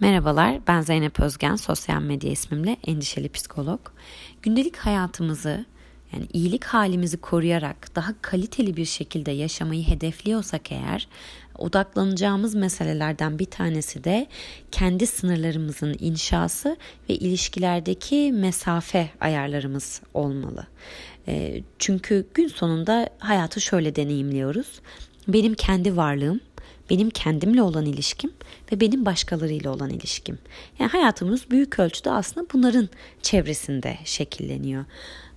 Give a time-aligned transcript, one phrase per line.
[0.00, 3.80] Merhabalar, ben Zeynep Özgen, sosyal medya ismimle endişeli psikolog.
[4.42, 5.64] Gündelik hayatımızı,
[6.12, 11.08] yani iyilik halimizi koruyarak daha kaliteli bir şekilde yaşamayı hedefliyorsak eğer,
[11.58, 14.26] odaklanacağımız meselelerden bir tanesi de
[14.70, 16.76] kendi sınırlarımızın inşası
[17.08, 20.66] ve ilişkilerdeki mesafe ayarlarımız olmalı.
[21.28, 24.80] Ee, çünkü gün sonunda hayatı şöyle deneyimliyoruz.
[25.28, 26.40] Benim kendi varlığım
[26.90, 28.32] benim kendimle olan ilişkim
[28.72, 30.38] ve benim başkalarıyla olan ilişkim.
[30.78, 32.88] Yani hayatımız büyük ölçüde aslında bunların
[33.22, 34.84] çevresinde şekilleniyor.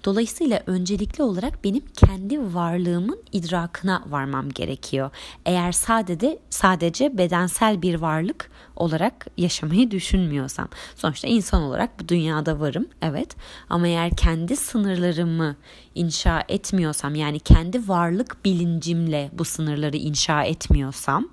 [0.05, 5.11] Dolayısıyla öncelikli olarak benim kendi varlığımın idrakına varmam gerekiyor.
[5.45, 10.67] Eğer sadece sadece bedensel bir varlık olarak yaşamayı düşünmüyorsam.
[10.95, 13.35] Sonuçta insan olarak bu dünyada varım evet
[13.69, 15.55] ama eğer kendi sınırlarımı
[15.95, 21.29] inşa etmiyorsam yani kendi varlık bilincimle bu sınırları inşa etmiyorsam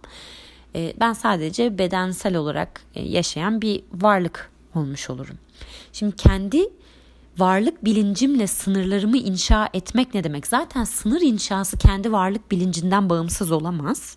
[0.74, 5.38] e, ben sadece bedensel olarak e, yaşayan bir varlık olmuş olurum.
[5.92, 6.68] Şimdi kendi
[7.40, 10.46] varlık bilincimle sınırlarımı inşa etmek ne demek?
[10.46, 14.16] Zaten sınır inşası kendi varlık bilincinden bağımsız olamaz.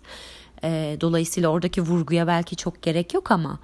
[0.64, 3.58] E, dolayısıyla oradaki vurguya belki çok gerek yok ama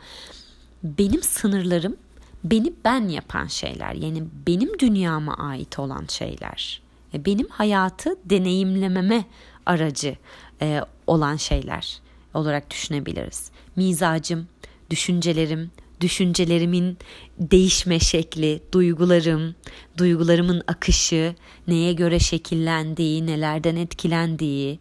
[0.82, 1.96] benim sınırlarım
[2.44, 3.92] beni ben yapan şeyler.
[3.92, 6.82] Yani benim dünyama ait olan şeyler.
[7.14, 9.24] E, benim hayatı deneyimlememe
[9.66, 10.16] aracı
[10.62, 12.00] e, olan şeyler
[12.34, 13.50] olarak düşünebiliriz.
[13.76, 14.48] Mizacım,
[14.90, 16.98] düşüncelerim, düşüncelerimin
[17.38, 19.54] değişme şekli, duygularım,
[19.98, 21.34] duygularımın akışı,
[21.68, 24.78] neye göre şekillendiği, nelerden etkilendiği,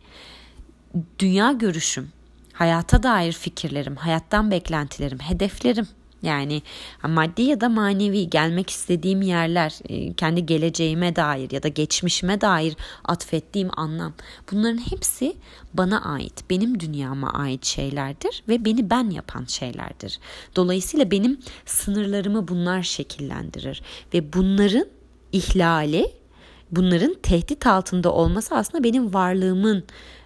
[1.19, 2.09] dünya görüşüm,
[2.53, 5.87] hayata dair fikirlerim, hayattan beklentilerim, hedeflerim
[6.23, 6.61] yani
[7.03, 12.75] maddi ya da manevi gelmek istediğim yerler, e, kendi geleceğime dair ya da geçmişime dair
[13.05, 14.13] atfettiğim anlam.
[14.51, 15.35] Bunların hepsi
[15.73, 20.19] bana ait, benim dünyama ait şeylerdir ve beni ben yapan şeylerdir.
[20.55, 23.81] Dolayısıyla benim sınırlarımı bunlar şekillendirir
[24.13, 24.85] ve bunların
[25.31, 26.11] ihlali,
[26.71, 29.83] bunların tehdit altında olması aslında benim varlığımın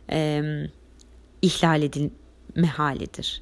[0.09, 0.43] e,
[1.41, 3.41] ihlal edilme halidir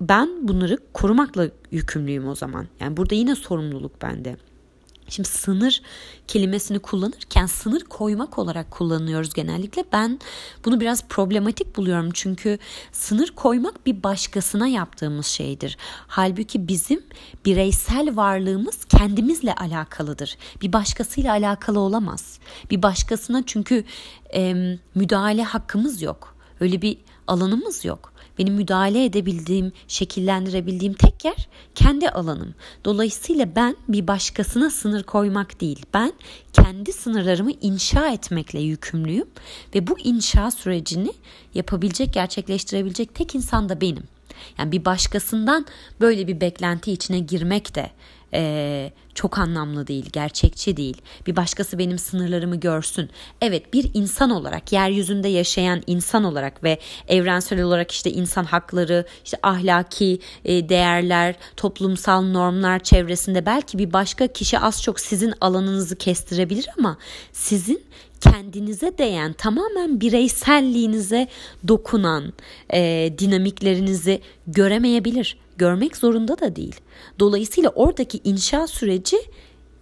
[0.00, 2.66] ben bunları korumakla yükümlüyüm o zaman.
[2.80, 4.36] Yani burada yine sorumluluk bende.
[5.08, 5.82] Şimdi sınır
[6.28, 9.84] kelimesini kullanırken sınır koymak olarak kullanıyoruz genellikle.
[9.92, 10.20] Ben
[10.64, 12.58] bunu biraz problematik buluyorum çünkü
[12.92, 15.76] sınır koymak bir başkasına yaptığımız şeydir.
[16.06, 17.02] Halbuki bizim
[17.44, 20.36] bireysel varlığımız kendimizle alakalıdır.
[20.62, 22.38] Bir başkasıyla alakalı olamaz.
[22.70, 23.84] Bir başkasına çünkü
[24.34, 24.54] e,
[24.94, 26.36] müdahale hakkımız yok.
[26.60, 28.11] Öyle bir alanımız yok.
[28.38, 32.54] Benim müdahale edebildiğim, şekillendirebildiğim tek yer kendi alanım.
[32.84, 35.86] Dolayısıyla ben bir başkasına sınır koymak değil.
[35.94, 36.12] Ben
[36.52, 39.26] kendi sınırlarımı inşa etmekle yükümlüyüm
[39.74, 41.12] ve bu inşa sürecini
[41.54, 44.02] yapabilecek, gerçekleştirebilecek tek insan da benim.
[44.58, 45.66] Yani bir başkasından
[46.00, 47.90] böyle bir beklenti içine girmek de
[48.34, 51.02] e, çok anlamlı değil, gerçekçi değil.
[51.26, 53.10] Bir başkası benim sınırlarımı görsün.
[53.40, 59.36] Evet bir insan olarak, yeryüzünde yaşayan insan olarak ve evrensel olarak işte insan hakları, işte
[59.42, 66.66] ahlaki e, değerler, toplumsal normlar çevresinde belki bir başka kişi az çok sizin alanınızı kestirebilir
[66.78, 66.98] ama
[67.32, 67.82] sizin
[68.22, 71.28] kendinize değen tamamen bireyselliğinize
[71.68, 72.32] dokunan
[72.72, 76.76] e, dinamiklerinizi göremeyebilir görmek zorunda da değil.
[77.20, 79.16] Dolayısıyla oradaki inşa süreci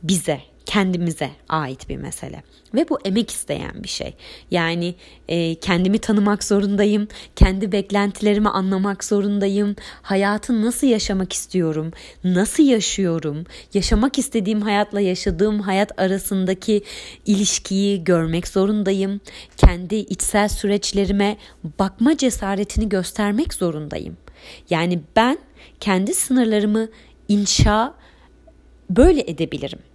[0.03, 0.41] bize,
[0.71, 2.43] kendimize ait bir mesele
[2.75, 4.15] ve bu emek isteyen bir şey.
[4.51, 4.95] Yani
[5.29, 11.93] e, kendimi tanımak zorundayım, kendi beklentilerimi anlamak zorundayım, hayatı nasıl yaşamak istiyorum,
[12.25, 13.45] nasıl yaşıyorum,
[13.75, 16.83] yaşamak istediğim hayatla yaşadığım hayat arasındaki
[17.27, 19.21] ilişkiyi görmek zorundayım,
[19.57, 21.37] kendi içsel süreçlerime
[21.79, 24.17] bakma cesaretini göstermek zorundayım.
[24.71, 25.39] Yani ben
[25.81, 26.89] kendi sınırlarımı
[27.29, 27.95] inşa
[28.91, 29.90] böyle edebilirim.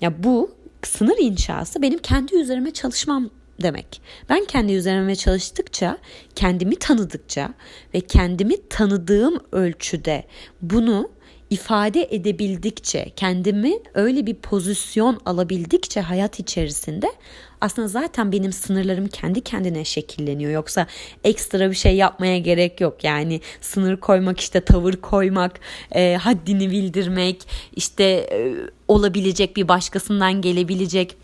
[0.00, 0.50] Ya bu
[0.82, 3.30] sınır inşası benim kendi üzerime çalışmam
[3.62, 4.02] demek.
[4.28, 5.98] Ben kendi üzerime çalıştıkça,
[6.34, 7.54] kendimi tanıdıkça
[7.94, 10.24] ve kendimi tanıdığım ölçüde
[10.62, 11.10] bunu
[11.50, 17.12] ifade edebildikçe, kendimi öyle bir pozisyon alabildikçe hayat içerisinde
[17.60, 20.52] aslında zaten benim sınırlarım kendi kendine şekilleniyor.
[20.52, 20.86] Yoksa
[21.24, 23.04] ekstra bir şey yapmaya gerek yok.
[23.04, 25.60] Yani sınır koymak işte tavır koymak,
[25.92, 28.54] e, haddini bildirmek, işte e,
[28.88, 31.16] olabilecek bir başkasından gelebilecek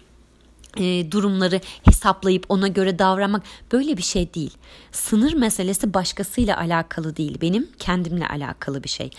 [0.81, 3.43] e, durumları hesaplayıp ona göre davranmak
[3.73, 4.55] böyle bir şey değil.
[4.93, 7.39] Sınır meselesi başkasıyla alakalı değil.
[7.41, 9.11] Benim kendimle alakalı bir şey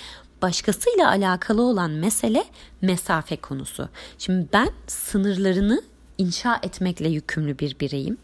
[0.42, 2.44] başkasıyla alakalı olan mesele
[2.82, 3.90] mesafe konusu.
[4.18, 5.82] Şimdi ben sınırlarını
[6.18, 8.18] inşa etmekle yükümlü bir bireyim.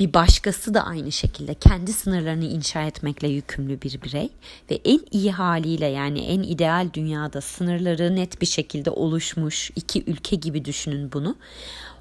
[0.00, 4.30] bir başkası da aynı şekilde kendi sınırlarını inşa etmekle yükümlü bir birey
[4.70, 10.36] ve en iyi haliyle yani en ideal dünyada sınırları net bir şekilde oluşmuş iki ülke
[10.36, 11.36] gibi düşünün bunu.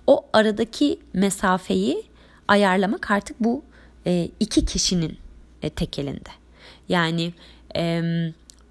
[0.08, 2.04] O aradaki mesafeyi
[2.48, 3.64] ayarlamak artık bu
[4.08, 5.18] e, iki kişinin
[5.62, 6.30] e, tek elinde.
[6.90, 7.34] Yani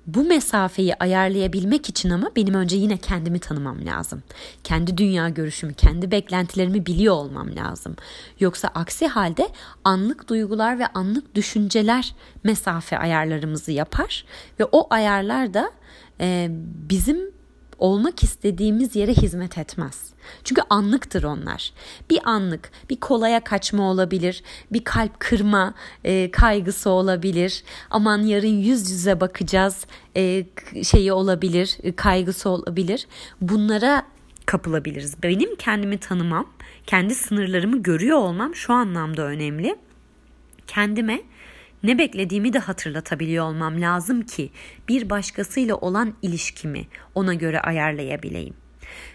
[0.09, 4.23] bu mesafeyi ayarlayabilmek için ama benim önce yine kendimi tanımam lazım.
[4.65, 7.97] Kendi dünya görüşümü, kendi beklentilerimi biliyor olmam lazım.
[8.41, 9.49] Yoksa aksi halde
[9.85, 12.15] anlık duygular ve anlık düşünceler
[12.45, 14.25] mesafe ayarlarımızı yapar
[14.61, 15.71] ve o ayarlar da
[16.21, 16.49] e,
[16.91, 17.38] bizim
[17.79, 20.13] olmak istediğimiz yere hizmet etmez.
[20.45, 21.73] Çünkü anlıktır onlar.
[22.11, 24.43] Bir anlık, bir kolaya kaçma olabilir,
[24.73, 27.63] bir kalp kırma e, kaygısı olabilir.
[27.91, 29.87] Aman yarın yüz yüze bakacağız
[30.17, 30.45] e,
[30.83, 33.07] şeyi olabilir, e, kaygısı olabilir.
[33.41, 34.03] Bunlara
[34.47, 35.23] kapılabiliriz.
[35.23, 36.47] Benim kendimi tanımam,
[36.87, 39.77] kendi sınırlarımı görüyor olmam şu anlamda önemli.
[40.67, 41.21] Kendime
[41.83, 44.51] ne beklediğimi de hatırlatabiliyor olmam lazım ki
[44.89, 48.55] bir başkasıyla olan ilişkimi ona göre ayarlayabileyim.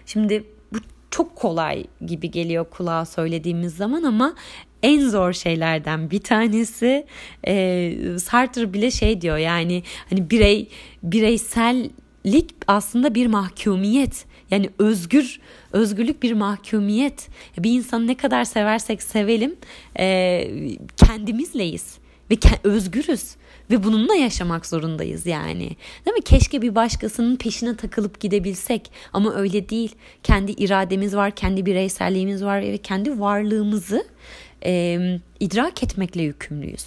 [0.06, 0.78] Şimdi bu
[1.10, 4.34] çok kolay gibi geliyor kulağa söylediğimiz zaman ama
[4.82, 7.06] en zor şeylerden bir tanesi
[7.46, 10.68] e, Sartre bile şey diyor yani hani birey
[11.02, 14.26] bireysellik aslında bir mahkumiyet.
[14.50, 15.40] Yani özgür
[15.72, 17.28] özgürlük bir mahkumiyet.
[17.58, 19.56] Bir insanı ne kadar seversek sevelim
[19.98, 20.48] e,
[20.96, 21.98] kendimizleyiz
[22.30, 23.36] ve özgürüz
[23.70, 25.76] ve bununla yaşamak zorundayız yani.
[26.06, 26.22] Değil mi?
[26.24, 29.94] Keşke bir başkasının peşine takılıp gidebilsek ama öyle değil.
[30.22, 34.06] Kendi irademiz var, kendi bireyselliğimiz var ve kendi varlığımızı
[34.64, 34.98] e,
[35.40, 36.86] idrak etmekle yükümlüyüz.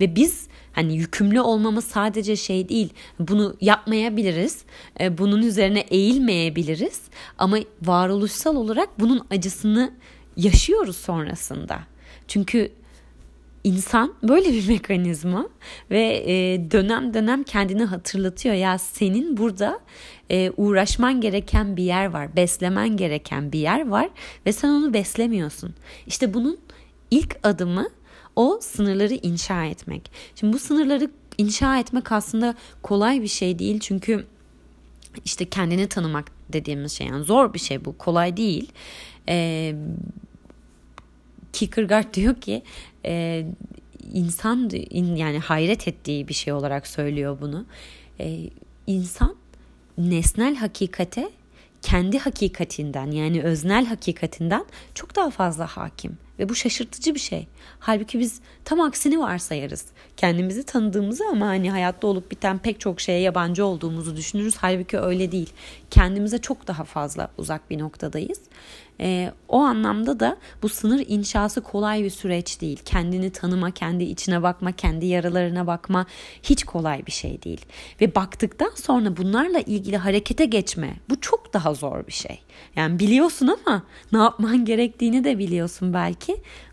[0.00, 2.88] Ve biz hani yükümlü olmamız sadece şey değil.
[3.18, 4.64] Bunu yapmayabiliriz.
[5.00, 7.00] E, bunun üzerine eğilmeyebiliriz
[7.38, 9.92] ama varoluşsal olarak bunun acısını
[10.36, 11.78] yaşıyoruz sonrasında.
[12.28, 12.72] Çünkü
[13.64, 15.48] insan böyle bir mekanizma
[15.90, 16.32] ve e,
[16.70, 18.54] dönem dönem kendini hatırlatıyor.
[18.54, 19.80] Ya senin burada
[20.30, 24.08] e, uğraşman gereken bir yer var, beslemen gereken bir yer var
[24.46, 25.74] ve sen onu beslemiyorsun.
[26.06, 26.58] İşte bunun
[27.10, 27.88] ilk adımı
[28.36, 30.10] o sınırları inşa etmek.
[30.34, 34.26] Şimdi bu sınırları inşa etmek aslında kolay bir şey değil çünkü
[35.24, 38.72] işte kendini tanımak dediğimiz şey yani zor bir şey bu kolay değil.
[39.28, 39.74] Ee,
[41.54, 42.62] Kierkegaard diyor ki
[43.04, 43.44] e,
[44.12, 44.70] insan
[45.16, 47.66] yani hayret ettiği bir şey olarak söylüyor bunu.
[48.20, 48.50] E,
[48.86, 49.36] insan
[49.98, 51.30] nesnel hakikate
[51.82, 54.64] kendi hakikatinden yani öznel hakikatinden
[54.94, 56.18] çok daha fazla hakim.
[56.38, 57.46] Ve bu şaşırtıcı bir şey.
[57.78, 59.86] Halbuki biz tam aksini varsayarız.
[60.16, 64.56] Kendimizi tanıdığımızı ama hani hayatta olup biten pek çok şeye yabancı olduğumuzu düşünürüz.
[64.56, 65.50] Halbuki öyle değil.
[65.90, 68.40] Kendimize çok daha fazla uzak bir noktadayız.
[69.00, 72.80] E, o anlamda da bu sınır inşası kolay bir süreç değil.
[72.84, 76.06] Kendini tanıma, kendi içine bakma, kendi yaralarına bakma
[76.42, 77.60] hiç kolay bir şey değil.
[78.00, 82.40] Ve baktıktan sonra bunlarla ilgili harekete geçme bu çok daha zor bir şey.
[82.76, 83.82] Yani biliyorsun ama
[84.12, 86.23] ne yapman gerektiğini de biliyorsun belki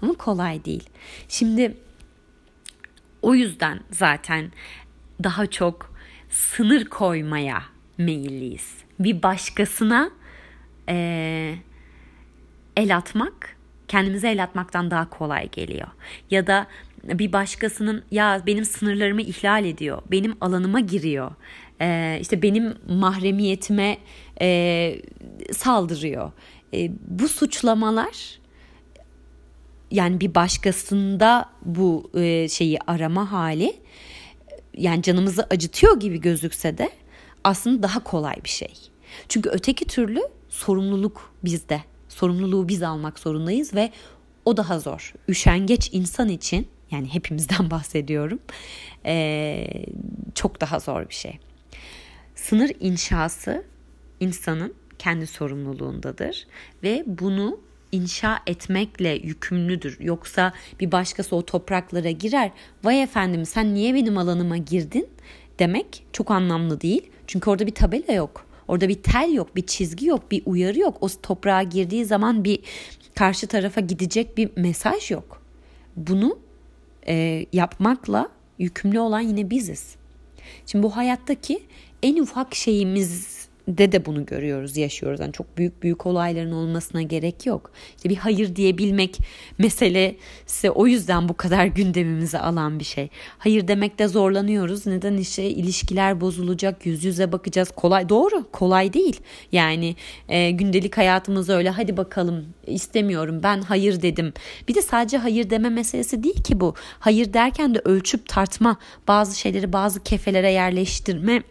[0.02, 0.90] ama kolay değil.
[1.28, 1.78] Şimdi
[3.22, 4.52] o yüzden zaten
[5.24, 5.96] daha çok
[6.30, 7.64] sınır koymaya
[7.98, 8.74] meyilliyiz.
[9.00, 10.12] Bir başkasına
[10.88, 11.58] eee
[12.78, 13.58] el atmak
[13.88, 15.88] kendimize el atmaktan daha kolay geliyor.
[16.30, 16.68] Ya da
[17.04, 21.32] bir başkasının ya benim sınırlarımı ihlal ediyor, benim alanıma giriyor,
[21.82, 23.98] ee, işte benim mahremiyetime
[24.42, 25.02] e,
[25.52, 26.32] saldırıyor.
[26.74, 28.40] E, bu suçlamalar
[29.92, 33.76] yani bir başkasında bu e, şeyi arama hali
[34.74, 36.90] yani canımızı acıtıyor gibi gözükse de
[37.44, 38.74] aslında daha kolay bir şey.
[39.30, 43.92] Çünkü öteki türlü sorumluluk bizde sorumluluğu biz almak zorundayız ve
[44.46, 45.14] o daha zor.
[45.28, 48.40] Üşengeç insan için yani hepimizden bahsediyorum
[49.06, 49.68] ee,
[50.36, 51.40] çok daha zor bir şey.
[52.36, 53.64] Sınır inşası
[54.20, 56.48] insanın kendi sorumluluğundadır
[56.84, 57.60] ve bunu
[57.92, 59.98] inşa etmekle yükümlüdür.
[60.00, 62.52] Yoksa bir başkası o topraklara girer.
[62.84, 65.08] Vay efendim sen niye benim alanıma girdin
[65.60, 67.10] demek çok anlamlı değil.
[67.28, 68.46] Çünkü orada bir tabela yok.
[68.68, 70.98] Orada bir tel yok, bir çizgi yok, bir uyarı yok.
[71.02, 72.60] O toprağa girdiği zaman bir
[73.16, 75.42] karşı tarafa gidecek bir mesaj yok.
[75.96, 76.40] Bunu
[77.08, 78.30] e, yapmakla
[78.60, 79.96] yükümlü olan yine biziz.
[80.66, 81.64] Şimdi bu hayattaki
[82.04, 85.20] en ufak şeyimiz de de bunu görüyoruz, yaşıyoruz.
[85.20, 87.72] Yani çok büyük büyük olayların olmasına gerek yok.
[87.98, 89.18] İşte bir hayır diyebilmek
[89.58, 93.10] meselesi o yüzden bu kadar gündemimize alan bir şey.
[93.38, 94.88] Hayır demekte zorlanıyoruz.
[94.88, 97.72] Neden işte ilişkiler bozulacak, yüz yüze bakacağız.
[97.72, 99.22] Kolay doğru, kolay değil.
[99.52, 99.96] Yani
[100.30, 101.70] e, gündelik hayatımız öyle.
[101.70, 104.34] Hadi bakalım istemiyorum ben hayır dedim.
[104.68, 106.76] Bir de sadece hayır deme meselesi değil ki bu.
[107.00, 108.78] Hayır derken de ölçüp tartma,
[109.08, 111.44] bazı şeyleri bazı kefelere yerleştirme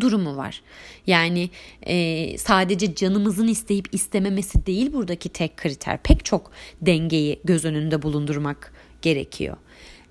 [0.00, 0.62] durumu var.
[1.06, 1.50] Yani
[1.82, 6.02] e, sadece canımızın isteyip istememesi değil buradaki tek kriter.
[6.02, 8.72] Pek çok dengeyi göz önünde bulundurmak
[9.02, 9.56] gerekiyor.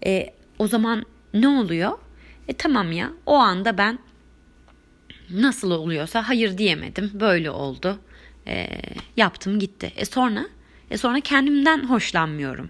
[0.05, 1.91] E, o zaman ne oluyor?
[2.47, 3.99] E tamam ya o anda ben
[5.29, 7.11] nasıl oluyorsa hayır diyemedim.
[7.13, 7.99] Böyle oldu.
[8.47, 8.67] E,
[9.17, 9.91] yaptım gitti.
[9.95, 10.45] E sonra?
[10.91, 12.69] E sonra kendimden hoşlanmıyorum.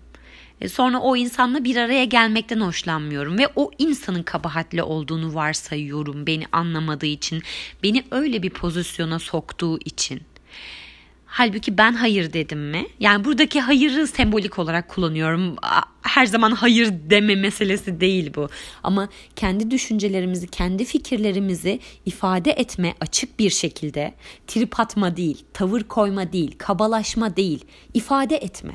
[0.62, 6.44] E, sonra o insanla bir araya gelmekten hoşlanmıyorum ve o insanın kabahatli olduğunu varsayıyorum beni
[6.52, 7.42] anlamadığı için,
[7.84, 10.22] beni öyle bir pozisyona soktuğu için.
[11.26, 12.88] Halbuki ben hayır dedim mi?
[13.00, 15.56] Yani buradaki hayırı sembolik olarak kullanıyorum.
[16.02, 18.50] Her zaman hayır deme meselesi değil bu.
[18.84, 24.14] Ama kendi düşüncelerimizi, kendi fikirlerimizi ifade etme açık bir şekilde
[24.48, 28.74] trip atma değil, tavır koyma değil, kabalaşma değil, ifade etme.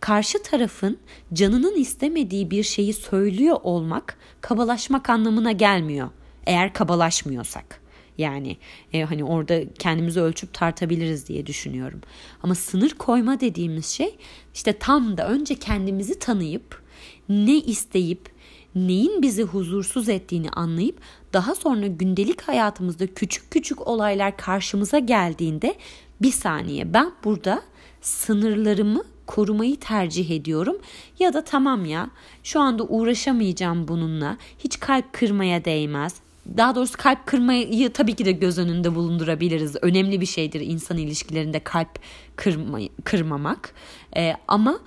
[0.00, 0.98] Karşı tarafın
[1.32, 6.10] canının istemediği bir şeyi söylüyor olmak kabalaşmak anlamına gelmiyor.
[6.46, 7.80] Eğer kabalaşmıyorsak.
[8.18, 8.56] Yani
[8.92, 12.00] e, hani orada kendimizi ölçüp tartabiliriz diye düşünüyorum.
[12.42, 14.18] Ama sınır koyma dediğimiz şey
[14.54, 16.82] işte tam da önce kendimizi tanıyıp
[17.28, 18.36] ne isteyip
[18.74, 21.00] neyin bizi huzursuz ettiğini anlayıp
[21.32, 25.74] daha sonra gündelik hayatımızda küçük küçük olaylar karşımıza geldiğinde
[26.22, 27.62] bir saniye ben burada
[28.00, 30.76] sınırlarımı korumayı tercih ediyorum
[31.18, 32.10] ya da tamam ya
[32.42, 36.14] şu anda uğraşamayacağım bununla hiç kalp kırmaya değmez
[36.56, 39.76] daha doğrusu kalp kırmayı tabii ki de göz önünde bulundurabiliriz.
[39.82, 41.88] Önemli bir şeydir insan ilişkilerinde kalp
[42.36, 43.74] kırma, kırmamak.
[44.16, 44.78] Ee, ama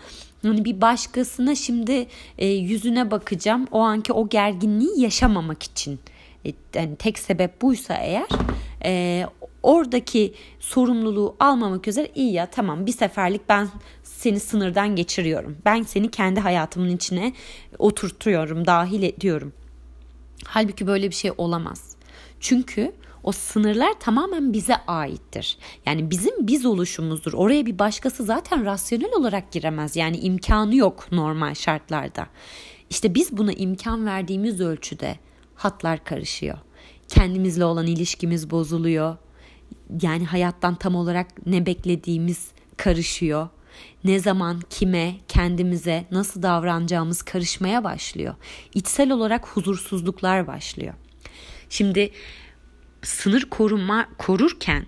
[0.42, 3.68] hani bir başkasına şimdi e, yüzüne bakacağım.
[3.72, 6.00] O anki o gerginliği yaşamamak için.
[6.46, 8.28] E, yani tek sebep buysa eğer
[8.86, 9.26] e,
[9.64, 13.68] oradaki sorumluluğu almamak üzere iyi ya tamam bir seferlik ben
[14.04, 15.58] seni sınırdan geçiriyorum.
[15.66, 17.34] Ben seni kendi hayatımın içine
[17.78, 19.54] oturtuyorum, dahil ediyorum.
[20.46, 21.96] Halbuki böyle bir şey olamaz.
[22.40, 22.94] Çünkü
[23.24, 25.58] o sınırlar tamamen bize aittir.
[25.86, 27.34] Yani bizim biz oluşumuzdur.
[27.34, 29.96] Oraya bir başkası zaten rasyonel olarak giremez.
[29.96, 32.28] Yani imkanı yok normal şartlarda.
[32.90, 35.16] İşte biz buna imkan verdiğimiz ölçüde
[35.60, 36.58] hatlar karışıyor.
[37.08, 39.18] Kendimizle olan ilişkimiz bozuluyor.
[40.02, 42.48] Yani hayattan tam olarak ne beklediğimiz
[42.78, 43.48] karışıyor
[44.04, 48.36] ne zaman kime, kendimize nasıl davranacağımız karışmaya başlıyor.
[48.74, 50.94] İçsel olarak huzursuzluklar başlıyor.
[51.70, 52.12] Şimdi
[53.02, 54.86] sınır koruma korurken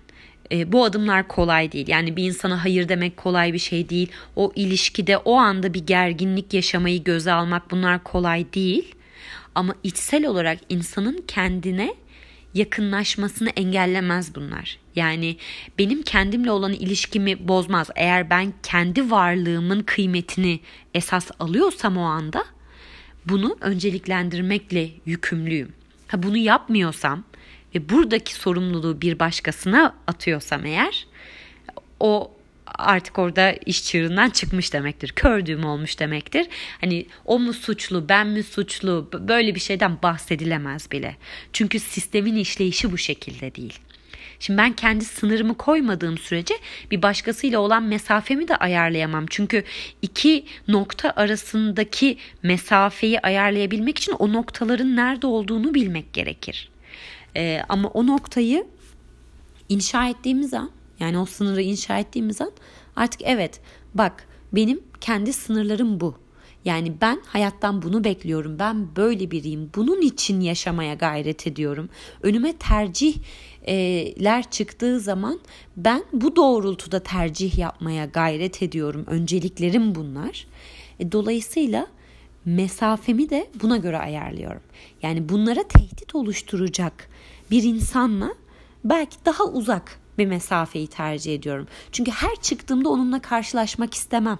[0.52, 1.88] e, bu adımlar kolay değil.
[1.88, 4.10] Yani bir insana hayır demek kolay bir şey değil.
[4.36, 8.94] O ilişkide o anda bir gerginlik yaşamayı göze almak bunlar kolay değil.
[9.54, 11.94] Ama içsel olarak insanın kendine
[12.54, 14.78] yakınlaşmasını engellemez bunlar.
[14.96, 15.36] Yani
[15.78, 17.90] benim kendimle olan ilişkimi bozmaz.
[17.96, 20.60] Eğer ben kendi varlığımın kıymetini
[20.94, 22.44] esas alıyorsam o anda
[23.26, 25.72] bunu önceliklendirmekle yükümlüyüm.
[26.08, 27.24] Ha bunu yapmıyorsam
[27.74, 31.06] ve buradaki sorumluluğu bir başkasına atıyorsam eğer
[32.00, 32.30] o
[32.66, 35.12] artık orada iş çığırından çıkmış demektir.
[35.16, 36.46] Kördüğüm olmuş demektir.
[36.80, 41.16] Hani o mu suçlu, ben mi suçlu böyle bir şeyden bahsedilemez bile.
[41.52, 43.78] Çünkü sistemin işleyişi bu şekilde değil.
[44.40, 46.54] Şimdi ben kendi sınırımı koymadığım sürece
[46.90, 49.26] bir başkasıyla olan mesafemi de ayarlayamam.
[49.30, 49.64] Çünkü
[50.02, 56.70] iki nokta arasındaki mesafeyi ayarlayabilmek için o noktaların nerede olduğunu bilmek gerekir.
[57.36, 58.66] Ee, ama o noktayı
[59.68, 60.70] inşa ettiğimiz an
[61.02, 62.52] yani o sınırı inşa ettiğimiz an
[62.96, 63.60] artık evet
[63.94, 66.14] bak benim kendi sınırlarım bu.
[66.64, 68.58] Yani ben hayattan bunu bekliyorum.
[68.58, 69.70] Ben böyle biriyim.
[69.74, 71.88] Bunun için yaşamaya gayret ediyorum.
[72.22, 75.40] Önüme tercihler çıktığı zaman
[75.76, 79.04] ben bu doğrultuda tercih yapmaya gayret ediyorum.
[79.06, 80.46] Önceliklerim bunlar.
[81.00, 81.86] E, dolayısıyla
[82.44, 84.62] mesafemi de buna göre ayarlıyorum.
[85.02, 87.08] Yani bunlara tehdit oluşturacak
[87.50, 88.34] bir insanla
[88.84, 91.66] belki daha uzak bir mesafeyi tercih ediyorum.
[91.92, 94.38] Çünkü her çıktığımda onunla karşılaşmak istemem.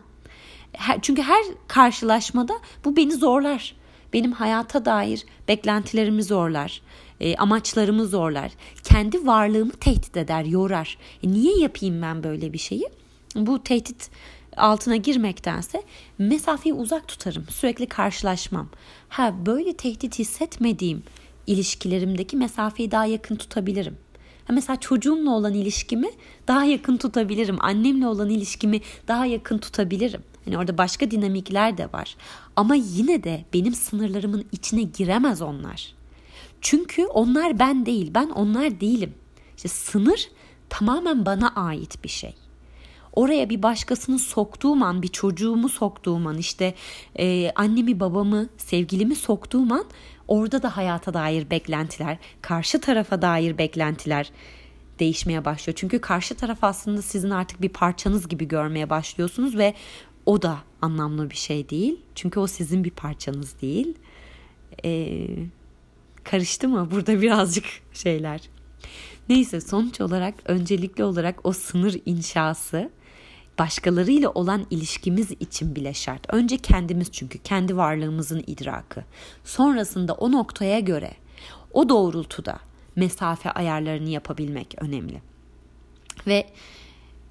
[0.72, 3.74] Her, çünkü her karşılaşmada bu beni zorlar.
[4.12, 6.82] Benim hayata dair beklentilerimi zorlar,
[7.20, 8.52] e, amaçlarımı zorlar.
[8.84, 10.98] Kendi varlığımı tehdit eder, yorar.
[11.22, 12.88] E, niye yapayım ben böyle bir şeyi?
[13.36, 14.10] Bu tehdit
[14.56, 15.82] altına girmektense
[16.18, 17.46] mesafeyi uzak tutarım.
[17.50, 18.68] Sürekli karşılaşmam.
[19.08, 21.02] Ha böyle tehdit hissetmediğim
[21.46, 23.96] ilişkilerimdeki mesafeyi daha yakın tutabilirim.
[24.52, 26.08] Mesela çocuğumla olan ilişkimi
[26.48, 27.56] daha yakın tutabilirim.
[27.60, 30.22] Annemle olan ilişkimi daha yakın tutabilirim.
[30.44, 32.16] Hani orada başka dinamikler de var.
[32.56, 35.94] Ama yine de benim sınırlarımın içine giremez onlar.
[36.60, 39.14] Çünkü onlar ben değil, ben onlar değilim.
[39.56, 40.28] İşte sınır
[40.68, 42.34] tamamen bana ait bir şey.
[43.12, 46.74] Oraya bir başkasını soktuğum an, bir çocuğumu soktuğum an, işte
[47.18, 49.84] e, annemi, babamı, sevgilimi soktuğum an
[50.28, 54.30] orada da hayata dair beklentiler, karşı tarafa dair beklentiler
[54.98, 55.76] değişmeye başlıyor.
[55.76, 59.74] Çünkü karşı taraf aslında sizin artık bir parçanız gibi görmeye başlıyorsunuz ve
[60.26, 62.00] o da anlamlı bir şey değil.
[62.14, 63.94] Çünkü o sizin bir parçanız değil.
[64.84, 65.26] Ee,
[66.24, 68.40] karıştı mı burada birazcık şeyler?
[69.28, 72.90] Neyse sonuç olarak öncelikli olarak o sınır inşası
[73.58, 76.34] başkalarıyla olan ilişkimiz için bile şart.
[76.34, 79.04] Önce kendimiz çünkü kendi varlığımızın idrakı.
[79.44, 81.10] Sonrasında o noktaya göre
[81.72, 82.58] o doğrultuda
[82.96, 85.22] mesafe ayarlarını yapabilmek önemli.
[86.26, 86.46] Ve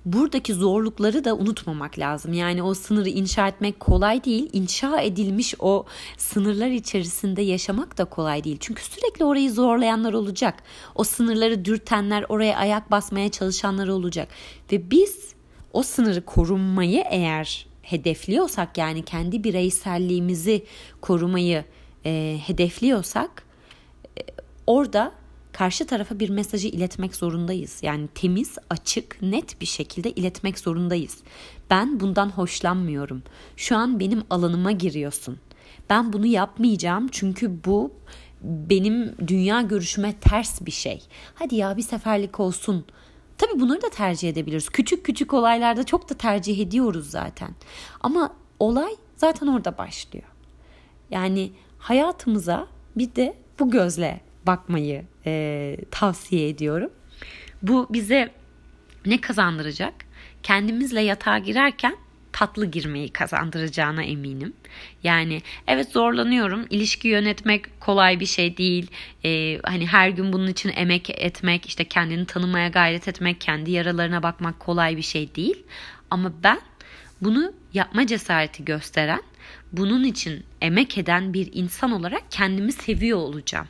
[0.05, 2.33] buradaki zorlukları da unutmamak lazım.
[2.33, 4.49] Yani o sınırı inşa etmek kolay değil.
[4.53, 5.85] İnşa edilmiş o
[6.17, 8.57] sınırlar içerisinde yaşamak da kolay değil.
[8.59, 10.63] Çünkü sürekli orayı zorlayanlar olacak.
[10.95, 14.27] O sınırları dürtenler, oraya ayak basmaya çalışanlar olacak.
[14.71, 15.35] Ve biz
[15.73, 20.65] o sınırı korunmayı eğer hedefliyorsak yani kendi bireyselliğimizi
[21.01, 21.65] korumayı
[22.05, 23.43] e, hedefliyorsak
[24.19, 24.21] e,
[24.67, 25.11] orada
[25.51, 27.79] karşı tarafa bir mesajı iletmek zorundayız.
[27.81, 31.17] Yani temiz, açık, net bir şekilde iletmek zorundayız.
[31.69, 33.23] Ben bundan hoşlanmıyorum.
[33.57, 35.39] Şu an benim alanıma giriyorsun.
[35.89, 37.93] Ben bunu yapmayacağım çünkü bu
[38.43, 41.03] benim dünya görüşüme ters bir şey.
[41.35, 42.85] Hadi ya bir seferlik olsun.
[43.41, 44.69] Tabii bunları da tercih edebiliriz.
[44.69, 47.55] Küçük küçük olaylarda çok da tercih ediyoruz zaten.
[48.01, 50.25] Ama olay zaten orada başlıyor.
[51.11, 56.89] Yani hayatımıza bir de bu gözle bakmayı e, tavsiye ediyorum.
[57.61, 58.31] Bu bize
[59.05, 59.93] ne kazandıracak?
[60.43, 61.95] Kendimizle yatağa girerken
[62.33, 64.53] tatlı girmeyi kazandıracağına eminim.
[65.03, 66.65] Yani evet zorlanıyorum.
[66.69, 68.87] İlişki yönetmek kolay bir şey değil.
[69.25, 74.23] Ee, hani her gün bunun için emek etmek, işte kendini tanımaya gayret etmek, kendi yaralarına
[74.23, 75.63] bakmak kolay bir şey değil.
[76.09, 76.61] Ama ben
[77.21, 79.21] bunu yapma cesareti gösteren,
[79.71, 83.67] bunun için emek eden bir insan olarak kendimi seviyor olacağım.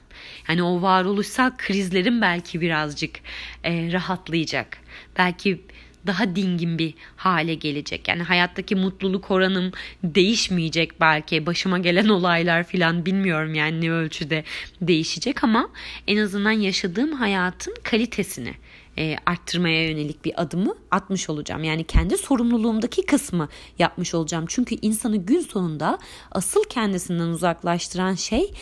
[0.50, 3.20] Yani o varoluşsal krizlerim belki birazcık
[3.64, 4.78] e, rahatlayacak.
[5.18, 5.62] Belki
[6.08, 8.08] daha dingin bir hale gelecek.
[8.08, 9.72] Yani hayattaki mutluluk oranım
[10.04, 11.46] değişmeyecek belki.
[11.46, 14.44] Başıma gelen olaylar falan bilmiyorum yani ne ölçüde
[14.82, 15.70] değişecek ama
[16.08, 18.54] en azından yaşadığım hayatın kalitesini
[18.98, 21.64] e, arttırmaya yönelik bir adımı atmış olacağım.
[21.64, 24.46] Yani kendi sorumluluğumdaki kısmı yapmış olacağım.
[24.48, 26.00] Çünkü insanı gün sonunda
[26.32, 28.54] asıl kendisinden uzaklaştıran şey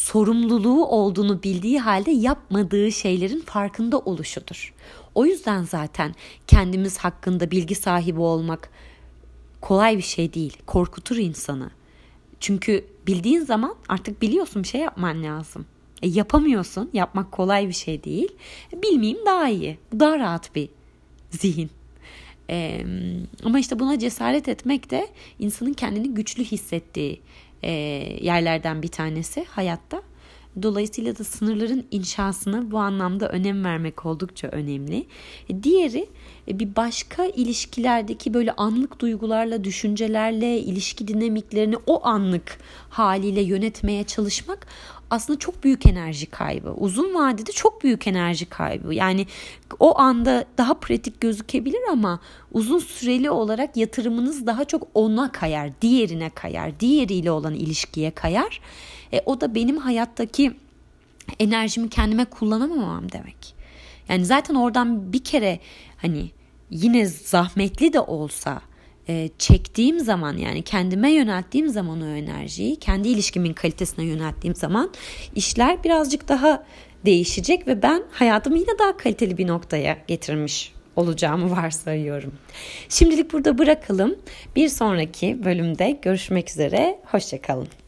[0.00, 4.74] sorumluluğu olduğunu bildiği halde yapmadığı şeylerin farkında oluşudur.
[5.14, 6.14] O yüzden zaten
[6.46, 8.70] kendimiz hakkında bilgi sahibi olmak
[9.60, 10.56] kolay bir şey değil.
[10.66, 11.70] Korkutur insanı.
[12.40, 15.66] Çünkü bildiğin zaman artık biliyorsun bir şey yapman lazım.
[16.02, 16.90] E, yapamıyorsun.
[16.92, 18.32] Yapmak kolay bir şey değil.
[18.72, 19.78] E, bilmeyeyim daha iyi.
[19.98, 20.68] Daha rahat bir
[21.30, 21.70] zihin.
[22.50, 22.86] E,
[23.44, 25.08] ama işte buna cesaret etmek de
[25.38, 27.20] insanın kendini güçlü hissettiği
[27.62, 27.70] e,
[28.20, 30.02] yerlerden bir tanesi hayatta.
[30.62, 35.06] Dolayısıyla da sınırların inşasına bu anlamda önem vermek oldukça önemli.
[35.48, 36.08] E, diğeri
[36.48, 42.58] e, bir başka ilişkilerdeki böyle anlık duygularla, düşüncelerle, ilişki dinamiklerini o anlık
[42.90, 44.66] haliyle yönetmeye çalışmak
[45.10, 46.70] aslında çok büyük enerji kaybı.
[46.70, 48.94] Uzun vadede çok büyük enerji kaybı.
[48.94, 49.26] Yani
[49.80, 52.20] o anda daha pratik gözükebilir ama
[52.52, 58.60] uzun süreli olarak yatırımınız daha çok ona kayar, diğerine kayar, diğeriyle olan ilişkiye kayar.
[59.12, 60.52] E, o da benim hayattaki
[61.38, 63.54] enerjimi kendime kullanamamam demek.
[64.08, 65.60] Yani zaten oradan bir kere
[65.96, 66.30] hani
[66.70, 68.60] yine zahmetli de olsa
[69.10, 74.90] e, çektiğim zaman yani kendime yönelttiğim zaman o enerjiyi kendi ilişkimin kalitesine yönelttiğim zaman
[75.34, 76.64] işler birazcık daha
[77.04, 82.32] değişecek ve ben hayatımı yine daha kaliteli bir noktaya getirmiş olacağımı varsayıyorum.
[82.88, 84.16] Şimdilik burada bırakalım.
[84.56, 86.98] Bir sonraki bölümde görüşmek üzere.
[87.04, 87.79] Hoşçakalın.